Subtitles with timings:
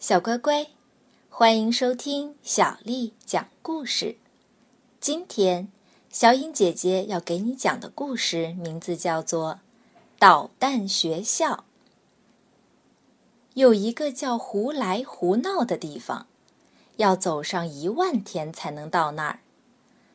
[0.00, 0.66] 小乖乖，
[1.28, 4.16] 欢迎收听小丽讲故事。
[4.98, 5.68] 今天，
[6.08, 9.52] 小颖姐姐要给你讲的故事名字叫做
[10.18, 11.52] 《捣蛋学校》。
[13.52, 16.26] 有一个叫胡来胡闹的地方，
[16.96, 19.40] 要走上一万天才能到那儿。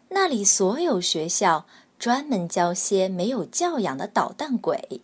[0.09, 1.67] 那里所有学校
[1.99, 5.01] 专门教些没有教养的捣蛋鬼。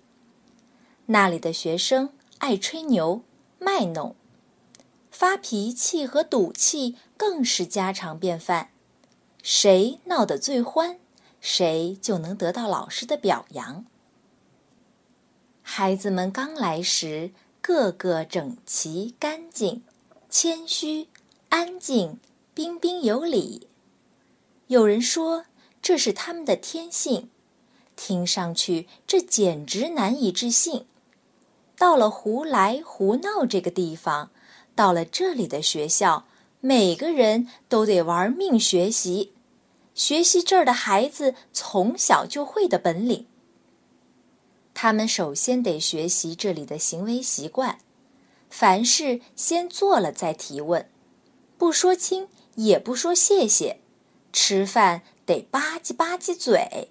[1.06, 2.10] 那里的学生
[2.40, 3.22] 爱吹牛
[3.60, 4.16] 卖弄。
[5.12, 8.72] 发脾气和赌气更是家常便饭，
[9.44, 10.98] 谁闹得最欢，
[11.42, 13.86] 谁就能得到老师的表扬。
[15.62, 19.84] 孩子们刚来时，个个整齐干净、
[20.30, 21.10] 谦虚、
[21.50, 22.18] 安静、
[22.54, 23.68] 彬彬有礼。
[24.68, 25.46] 有人说
[25.82, 27.30] 这是他们的天性，
[27.98, 30.88] 听上去这简直难以置信。
[31.78, 34.32] 到了胡来胡闹这个地方。
[34.82, 36.26] 到了这里的学校，
[36.60, 39.32] 每个人都得玩命学习，
[39.94, 43.28] 学习这儿的孩子从小就会的本领。
[44.74, 47.78] 他们首先得学习这里的行为习惯，
[48.50, 50.90] 凡事先做了再提问，
[51.60, 53.82] 不说清也不说谢谢，
[54.34, 56.90] 吃饭得吧唧吧唧嘴，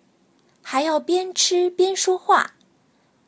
[0.62, 2.54] 还要边吃边说话。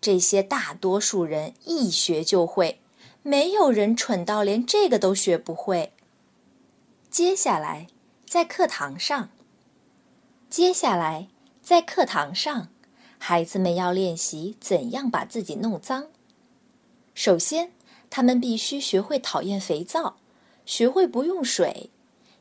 [0.01, 2.79] 这些大多数人一学就会。
[3.23, 5.93] 没有人蠢到连这个都学不会。
[7.09, 7.87] 接下来，
[8.27, 9.29] 在课堂上，
[10.51, 11.29] 接下来
[11.63, 12.69] 在课堂上，
[13.19, 16.09] 孩子们要练习怎样把自己弄脏。
[17.15, 17.73] 首先，
[18.11, 20.17] 他们必须学会讨厌肥皂，
[20.67, 21.91] 学会不用水，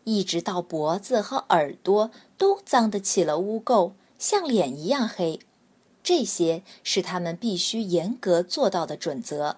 [0.06, 5.40] 一直到脖子和耳朵都脏得起了污垢，像脸一样黑。
[6.02, 9.58] 这些是他们必须严格做到的准则。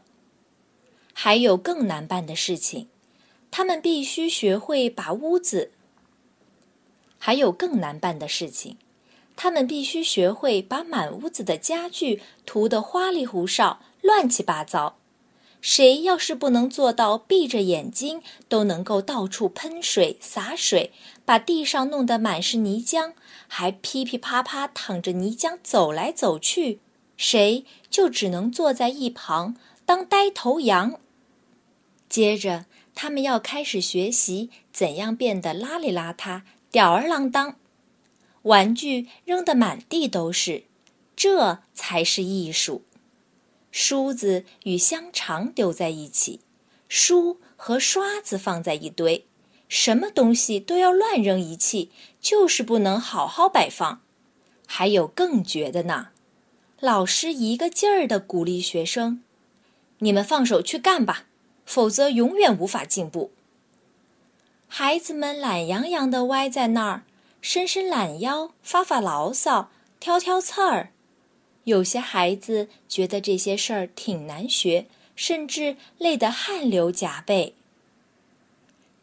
[1.14, 2.90] 还有更难办的事情，
[3.50, 5.72] 他们必须学会把屋子。
[7.18, 8.78] 还有更难办的事情，
[9.36, 14.98] 他们必须学会把满屋子的家具涂得花里胡哨、乱七八糟。
[15.62, 20.92] 谁要是不能做到闭着眼睛都能够到处喷水、洒水，
[21.24, 23.14] 把地上弄得满是泥浆，
[23.48, 26.82] 还噼噼啪啪淌着泥浆走来走去，
[27.16, 29.56] 谁就只能坐在一旁
[29.86, 31.00] 当呆头羊。
[32.14, 37.58] 接着，他们要开始学习怎样变得邋里邋遢、吊儿郎当，
[38.44, 40.66] 玩具扔得满地都是，
[41.16, 42.84] 这才是艺术。
[43.72, 46.42] 梳子与香肠丢在一起，
[46.88, 49.26] 书和刷子放在一堆，
[49.68, 51.90] 什么东西都要乱扔一气，
[52.22, 54.04] 就是不能好好摆放。
[54.68, 56.10] 还有更绝的呢，
[56.80, 59.24] 老师一个劲儿地鼓励学生
[59.98, 61.26] ：“你们放手去干吧。”
[61.66, 63.32] 否则，永远无法进步。
[64.68, 67.04] 孩子们懒洋洋地歪在那儿，
[67.42, 69.70] 伸伸懒腰，发发牢骚，
[70.00, 70.90] 挑挑刺儿。
[71.66, 77.56] 有些孩子觉得这些事儿挺难学，甚至累得汗流浃背。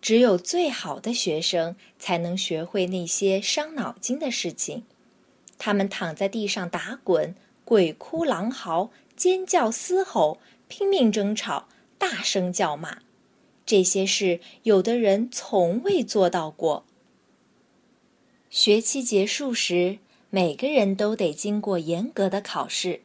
[0.02, 4.84] 只有最好的学生才能学会那些伤脑筋的事情。
[5.58, 7.34] 他们躺在地上打滚，
[7.64, 10.38] 鬼哭狼嚎，尖叫嘶吼，
[10.68, 11.68] 拼命争吵。
[12.00, 13.02] 大声叫骂，
[13.66, 16.86] 这些事有的人从未做到过。
[18.48, 19.98] 学期结束时，
[20.30, 23.02] 每个人都得经过严格的考试，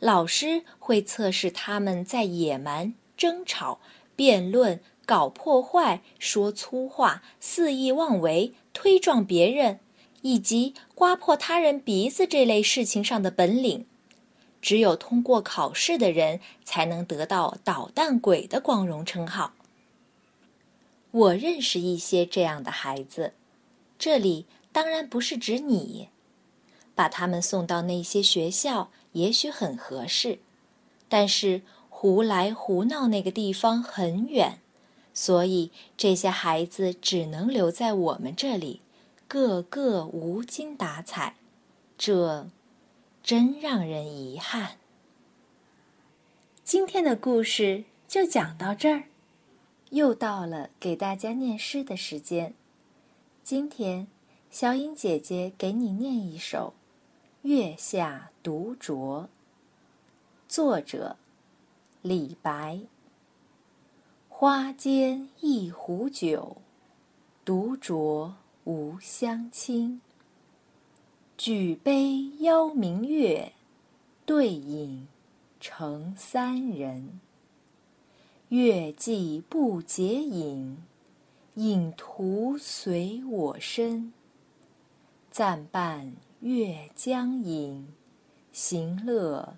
[0.00, 3.80] 老师会测试他们在野蛮、争吵、
[4.16, 9.80] 辩论、搞破坏、说粗话、肆意妄为、推撞别人，
[10.22, 13.84] 以及刮破他人鼻子这类事情上的本领。
[14.62, 19.52] 只有通过考试的人，才能得到“捣蛋鬼”的光荣称号。
[21.10, 23.34] 我认识一些这样的孩子，
[23.98, 26.08] 这里当然不是指你。
[26.94, 30.38] 把他们送到那些学校也许很合适，
[31.08, 34.60] 但是胡来胡闹那个地方很远，
[35.12, 38.80] 所以这些孩子只能留在我们这里，
[39.26, 41.34] 个个无精打采。
[41.98, 42.46] 这。
[43.22, 44.78] 真让人遗憾。
[46.64, 49.04] 今天的故事就讲到这儿，
[49.90, 52.54] 又到了给大家念诗的时间。
[53.44, 54.08] 今天，
[54.50, 56.74] 小颖姐姐给你念一首
[57.48, 59.24] 《月下独酌》，
[60.48, 61.16] 作者
[62.02, 62.80] 李白。
[64.28, 66.56] 花间一壶酒，
[67.44, 68.32] 独酌
[68.64, 70.00] 无相亲。
[71.36, 73.52] 举杯邀明月，
[74.24, 75.08] 对影
[75.58, 77.20] 成三人。
[78.50, 80.76] 月既不解饮，
[81.54, 84.12] 影徒随我身。
[85.30, 87.88] 暂伴月将影，
[88.52, 89.56] 行乐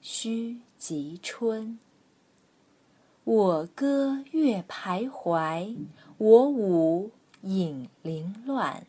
[0.00, 1.78] 须及春。
[3.24, 5.74] 我歌月徘徊，
[6.18, 7.10] 我舞
[7.40, 8.86] 影零乱。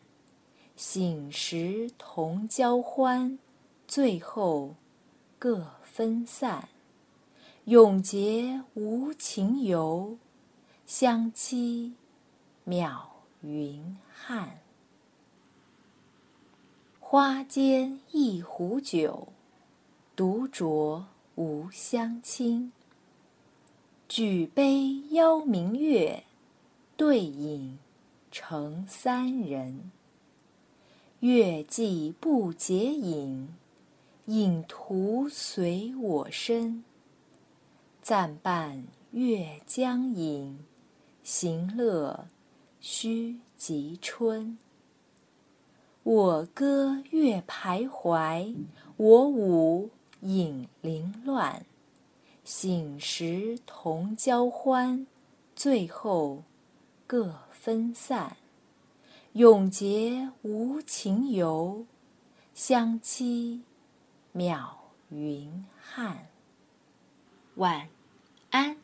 [0.76, 3.40] 醒时同交欢，
[3.88, 4.76] 醉后
[5.40, 6.68] 各分散。
[7.66, 10.18] 永结无情游，
[10.86, 11.94] 相期
[12.68, 13.00] 邈
[13.42, 14.60] 云汉。
[17.00, 19.30] 花间一壶酒，
[20.16, 21.06] 独酌
[21.36, 22.72] 无相亲。
[24.08, 26.24] 举杯邀明月，
[26.98, 27.80] 对影
[28.30, 29.92] 成三人。
[31.28, 33.50] 月既不解饮，
[34.28, 36.84] 影徒随我身。
[38.00, 40.60] 暂伴月将影，
[41.24, 42.28] 行乐
[42.80, 44.60] 须及春。
[46.04, 48.56] 我歌月徘徊，
[48.98, 49.90] 我舞
[50.22, 51.66] 影零乱。
[52.44, 55.08] 醒时同交欢，
[55.56, 56.44] 醉后
[57.08, 58.38] 各分散。
[59.36, 61.86] 永结无情游，
[62.54, 63.64] 相期
[64.34, 64.66] 邈
[65.10, 66.30] 云汉。
[67.56, 67.90] 晚
[68.50, 68.78] 安。